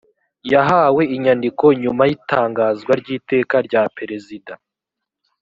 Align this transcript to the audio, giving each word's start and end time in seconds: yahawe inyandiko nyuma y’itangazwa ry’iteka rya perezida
yahawe 0.53 1.01
inyandiko 1.15 1.65
nyuma 1.81 2.03
y’itangazwa 2.09 2.91
ry’iteka 3.01 3.55
rya 3.67 3.83
perezida 3.97 4.53